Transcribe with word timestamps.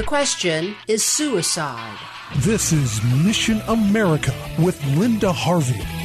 The 0.00 0.06
question 0.06 0.74
is 0.88 1.04
suicide. 1.04 1.98
This 2.36 2.72
is 2.72 3.02
Mission 3.22 3.60
America 3.68 4.32
with 4.58 4.82
Linda 4.96 5.30
Harvey. 5.30 5.99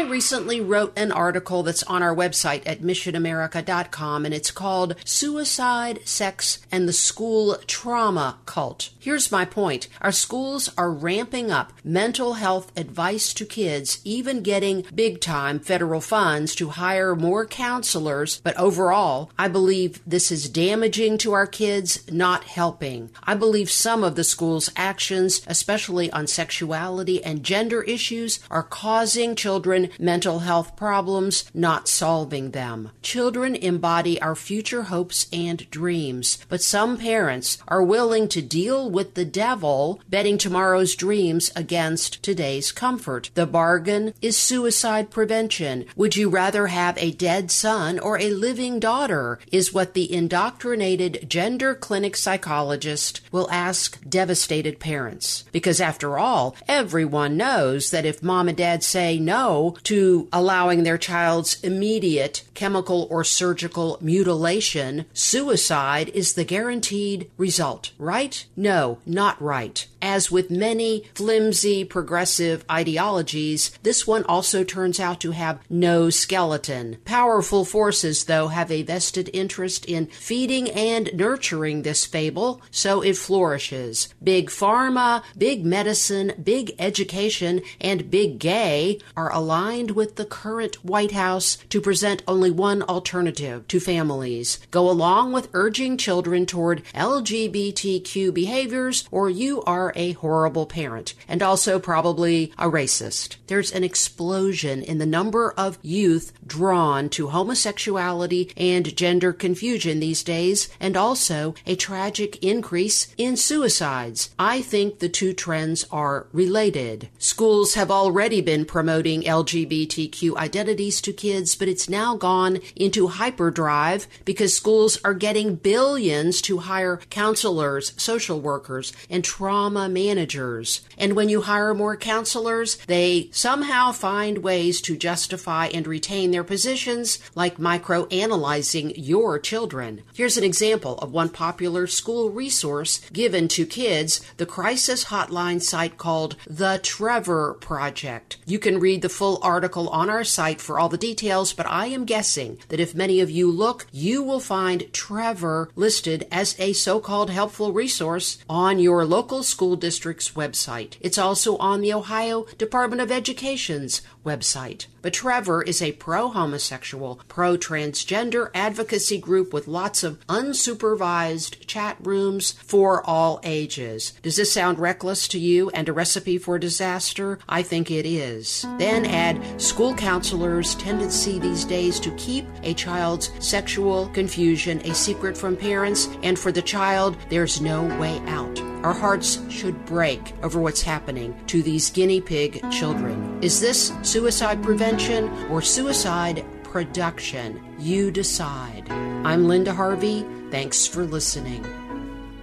I 0.00 0.04
recently 0.04 0.62
wrote 0.62 0.94
an 0.96 1.12
article 1.12 1.62
that's 1.62 1.82
on 1.82 2.02
our 2.02 2.16
website 2.16 2.62
at 2.64 2.80
missionamerica.com 2.80 4.24
and 4.24 4.32
it's 4.32 4.50
called 4.50 4.94
Suicide, 5.04 6.00
Sex, 6.06 6.58
and 6.72 6.88
the 6.88 6.94
School 6.94 7.58
Trauma 7.66 8.38
Cult. 8.46 8.88
Here's 8.98 9.30
my 9.30 9.44
point. 9.44 9.88
Our 10.00 10.10
schools 10.10 10.70
are 10.78 10.90
ramping 10.90 11.50
up 11.50 11.74
mental 11.84 12.34
health 12.34 12.72
advice 12.78 13.34
to 13.34 13.44
kids, 13.44 14.00
even 14.02 14.42
getting 14.42 14.86
big 14.94 15.20
time 15.20 15.60
federal 15.60 16.00
funds 16.00 16.54
to 16.54 16.70
hire 16.70 17.14
more 17.14 17.44
counselors. 17.44 18.40
But 18.40 18.56
overall, 18.56 19.30
I 19.38 19.48
believe 19.48 20.00
this 20.06 20.32
is 20.32 20.48
damaging 20.48 21.18
to 21.18 21.32
our 21.32 21.46
kids, 21.46 22.10
not 22.10 22.44
helping. 22.44 23.10
I 23.24 23.34
believe 23.34 23.70
some 23.70 24.02
of 24.02 24.16
the 24.16 24.24
school's 24.24 24.70
actions, 24.76 25.42
especially 25.46 26.10
on 26.10 26.26
sexuality 26.26 27.22
and 27.22 27.44
gender 27.44 27.82
issues, 27.82 28.40
are 28.50 28.62
causing 28.62 29.36
children 29.36 29.89
mental 29.98 30.40
health 30.40 30.76
problems, 30.76 31.50
not 31.54 31.88
solving 31.88 32.50
them. 32.50 32.90
Children 33.02 33.56
embody 33.56 34.20
our 34.20 34.34
future 34.34 34.84
hopes 34.84 35.26
and 35.32 35.68
dreams, 35.70 36.38
but 36.48 36.62
some 36.62 36.98
parents 36.98 37.58
are 37.68 37.82
willing 37.82 38.28
to 38.28 38.42
deal 38.42 38.90
with 38.90 39.14
the 39.14 39.24
devil, 39.24 40.00
betting 40.08 40.38
tomorrow's 40.38 40.94
dreams 40.94 41.50
against 41.56 42.22
today's 42.22 42.72
comfort. 42.72 43.30
The 43.34 43.46
bargain 43.46 44.14
is 44.20 44.36
suicide 44.36 45.10
prevention. 45.10 45.86
Would 45.96 46.16
you 46.16 46.28
rather 46.28 46.68
have 46.68 46.96
a 46.98 47.12
dead 47.12 47.50
son 47.50 47.98
or 47.98 48.18
a 48.18 48.30
living 48.30 48.80
daughter? 48.80 49.38
Is 49.50 49.72
what 49.72 49.94
the 49.94 50.12
indoctrinated 50.12 51.28
gender 51.28 51.74
clinic 51.74 52.16
psychologist 52.16 53.20
will 53.32 53.50
ask 53.50 53.98
devastated 54.08 54.78
parents. 54.78 55.44
Because 55.52 55.80
after 55.80 56.18
all, 56.18 56.56
everyone 56.68 57.36
knows 57.36 57.90
that 57.90 58.04
if 58.04 58.22
mom 58.22 58.48
and 58.48 58.56
dad 58.56 58.82
say 58.82 59.18
no 59.18 59.76
to 59.84 60.28
allowing 60.32 60.82
their 60.82 60.98
child's 60.98 61.60
immediate 61.62 62.42
chemical 62.54 63.06
or 63.10 63.24
surgical 63.24 63.98
mutilation, 64.00 65.06
suicide 65.12 66.08
is 66.10 66.34
the 66.34 66.44
guaranteed 66.44 67.30
result. 67.36 67.92
Right? 67.98 68.44
No, 68.56 68.98
not 69.06 69.40
right. 69.40 69.86
As 70.02 70.30
with 70.30 70.50
many 70.50 71.04
flimsy 71.14 71.84
progressive 71.84 72.64
ideologies, 72.70 73.70
this 73.82 74.06
one 74.06 74.24
also 74.24 74.64
turns 74.64 74.98
out 74.98 75.20
to 75.20 75.32
have 75.32 75.60
no 75.68 76.08
skeleton. 76.10 76.96
Powerful 77.04 77.64
forces, 77.64 78.24
though, 78.24 78.48
have 78.48 78.70
a 78.70 78.82
vested 78.82 79.28
interest 79.32 79.84
in 79.84 80.06
feeding 80.06 80.70
and 80.70 81.10
nurturing 81.14 81.82
this 81.82 82.06
fable, 82.06 82.62
so 82.70 83.02
it 83.02 83.16
flourishes. 83.16 84.08
Big 84.22 84.48
pharma, 84.48 85.22
big 85.36 85.64
medicine, 85.64 86.32
big 86.42 86.74
education, 86.78 87.60
and 87.80 88.10
big 88.10 88.38
gay 88.38 88.98
are 89.16 89.32
aligned 89.32 89.92
with 89.92 90.16
the 90.16 90.24
current 90.24 90.84
White 90.84 91.12
House 91.12 91.58
to 91.68 91.80
present 91.80 92.22
only 92.26 92.50
one 92.50 92.82
alternative 92.82 93.68
to 93.68 93.80
families. 93.80 94.58
Go 94.70 94.88
along 94.90 95.32
with 95.32 95.50
urging 95.52 95.96
children 95.96 96.46
toward 96.46 96.84
LGBTQ 96.94 98.32
behaviors, 98.32 99.06
or 99.10 99.28
you 99.28 99.62
are 99.62 99.89
a 99.96 100.12
horrible 100.12 100.66
parent, 100.66 101.14
and 101.28 101.42
also 101.42 101.78
probably 101.78 102.52
a 102.58 102.66
racist. 102.66 103.36
There's 103.46 103.72
an 103.72 103.84
explosion 103.84 104.82
in 104.82 104.98
the 104.98 105.06
number 105.06 105.52
of 105.52 105.78
youth 105.82 106.32
drawn 106.46 107.08
to 107.10 107.28
homosexuality 107.28 108.52
and 108.56 108.96
gender 108.96 109.32
confusion 109.32 110.00
these 110.00 110.22
days, 110.22 110.68
and 110.78 110.96
also 110.96 111.54
a 111.66 111.76
tragic 111.76 112.42
increase 112.44 113.14
in 113.16 113.36
suicides. 113.36 114.30
I 114.38 114.60
think 114.62 114.98
the 114.98 115.08
two 115.08 115.32
trends 115.32 115.86
are 115.90 116.26
related. 116.32 117.08
Schools 117.18 117.74
have 117.74 117.90
already 117.90 118.40
been 118.40 118.64
promoting 118.64 119.22
LGBTQ 119.22 120.36
identities 120.36 121.00
to 121.02 121.12
kids, 121.12 121.54
but 121.54 121.68
it's 121.68 121.88
now 121.88 122.16
gone 122.16 122.58
into 122.76 123.08
hyperdrive 123.08 124.06
because 124.24 124.54
schools 124.54 124.98
are 125.04 125.14
getting 125.14 125.54
billions 125.54 126.42
to 126.42 126.58
hire 126.58 127.00
counselors, 127.10 127.92
social 127.96 128.40
workers, 128.40 128.92
and 129.08 129.24
trauma 129.24 129.79
managers. 129.88 130.82
And 130.98 131.14
when 131.14 131.28
you 131.28 131.42
hire 131.42 131.74
more 131.74 131.96
counselors, 131.96 132.76
they 132.86 133.28
somehow 133.32 133.92
find 133.92 134.38
ways 134.38 134.80
to 134.82 134.96
justify 134.96 135.66
and 135.66 135.86
retain 135.86 136.30
their 136.30 136.44
positions, 136.44 137.18
like 137.34 137.56
microanalyzing 137.56 138.94
your 138.96 139.38
children. 139.38 140.02
Here's 140.14 140.36
an 140.36 140.44
example 140.44 140.98
of 140.98 141.12
one 141.12 141.28
popular 141.28 141.86
school 141.86 142.30
resource 142.30 143.00
given 143.12 143.48
to 143.48 143.66
kids 143.66 144.20
the 144.36 144.46
crisis 144.46 145.06
hotline 145.06 145.62
site 145.62 145.96
called 145.96 146.36
The 146.46 146.80
Trevor 146.82 147.54
Project. 147.60 148.38
You 148.46 148.58
can 148.58 148.80
read 148.80 149.02
the 149.02 149.08
full 149.08 149.38
article 149.42 149.88
on 149.88 150.10
our 150.10 150.24
site 150.24 150.60
for 150.60 150.78
all 150.78 150.88
the 150.88 150.98
details, 150.98 151.52
but 151.52 151.66
I 151.66 151.86
am 151.86 152.04
guessing 152.04 152.58
that 152.68 152.80
if 152.80 152.94
many 152.94 153.20
of 153.20 153.30
you 153.30 153.50
look, 153.50 153.86
you 153.92 154.22
will 154.22 154.40
find 154.40 154.92
Trevor 154.92 155.70
listed 155.76 156.26
as 156.30 156.58
a 156.58 156.72
so 156.72 157.00
called 157.00 157.30
helpful 157.30 157.72
resource 157.72 158.38
on 158.48 158.78
your 158.78 159.04
local 159.04 159.42
school 159.42 159.69
district's 159.76 160.30
website. 160.30 160.96
It's 161.00 161.18
also 161.18 161.56
on 161.56 161.80
the 161.80 161.92
Ohio 161.92 162.46
Department 162.58 163.02
of 163.02 163.10
Education's 163.10 164.02
website. 164.24 164.86
But 165.02 165.14
Trevor 165.14 165.62
is 165.62 165.80
a 165.80 165.92
pro 165.92 166.28
homosexual, 166.28 167.20
pro 167.26 167.56
transgender 167.56 168.50
advocacy 168.54 169.18
group 169.18 169.52
with 169.52 169.66
lots 169.66 170.02
of 170.02 170.20
unsupervised 170.26 171.66
chat 171.66 171.96
rooms 172.00 172.52
for 172.52 173.02
all 173.08 173.40
ages. 173.42 174.12
Does 174.22 174.36
this 174.36 174.52
sound 174.52 174.78
reckless 174.78 175.26
to 175.28 175.38
you 175.38 175.70
and 175.70 175.88
a 175.88 175.92
recipe 175.92 176.36
for 176.36 176.58
disaster? 176.58 177.38
I 177.48 177.62
think 177.62 177.90
it 177.90 178.04
is. 178.04 178.66
Then 178.78 179.06
add 179.06 179.60
school 179.60 179.94
counselors' 179.94 180.74
tendency 180.74 181.38
these 181.38 181.64
days 181.64 181.98
to 182.00 182.14
keep 182.16 182.46
a 182.62 182.74
child's 182.74 183.30
sexual 183.38 184.08
confusion 184.08 184.80
a 184.84 184.94
secret 184.94 185.36
from 185.36 185.56
parents, 185.56 186.08
and 186.22 186.38
for 186.38 186.52
the 186.52 186.62
child, 186.62 187.16
there's 187.30 187.60
no 187.60 187.84
way 187.98 188.18
out. 188.26 188.59
Our 188.82 188.94
hearts 188.94 189.38
should 189.50 189.84
break 189.84 190.32
over 190.42 190.58
what's 190.58 190.80
happening 190.80 191.38
to 191.48 191.62
these 191.62 191.90
guinea 191.90 192.22
pig 192.22 192.64
children. 192.70 193.38
Is 193.42 193.60
this 193.60 193.92
suicide 194.00 194.62
prevention 194.62 195.28
or 195.50 195.60
suicide 195.60 196.46
production? 196.62 197.62
You 197.78 198.10
decide. 198.10 198.90
I'm 198.90 199.46
Linda 199.46 199.74
Harvey. 199.74 200.24
Thanks 200.50 200.86
for 200.86 201.04
listening. 201.04 201.62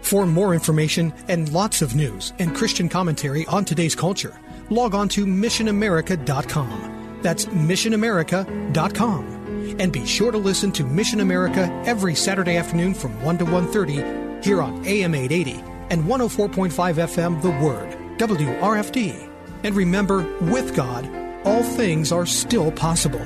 For 0.01 0.27
more 0.27 0.53
information 0.53 1.11
and 1.27 1.51
lots 1.51 1.81
of 1.81 1.95
news 1.95 2.33
and 2.37 2.55
Christian 2.55 2.87
commentary 2.87 3.47
on 3.47 3.65
today's 3.65 3.95
culture, 3.95 4.39
log 4.69 4.93
on 4.93 5.09
to 5.09 5.25
missionamerica.com. 5.25 7.19
That's 7.23 7.47
missionamerica.com. 7.47 9.75
And 9.79 9.91
be 9.91 10.05
sure 10.05 10.31
to 10.31 10.37
listen 10.37 10.71
to 10.73 10.85
Mission 10.85 11.19
America 11.19 11.67
every 11.87 12.13
Saturday 12.13 12.57
afternoon 12.57 12.93
from 12.93 13.19
1 13.23 13.39
to 13.39 13.45
1:30 13.45 14.43
here 14.43 14.61
on 14.61 14.85
AM 14.85 15.15
880 15.15 15.76
and 15.89 16.03
104.5 16.03 16.71
FM 16.71 17.41
The 17.41 17.51
Word, 17.65 17.97
WRFD. 18.17 19.29
And 19.63 19.75
remember, 19.75 20.23
with 20.41 20.75
God, 20.75 21.09
all 21.45 21.63
things 21.63 22.11
are 22.11 22.25
still 22.25 22.71
possible. 22.71 23.25